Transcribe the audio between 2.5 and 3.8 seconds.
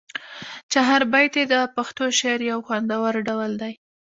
یو خوندور ډول دی.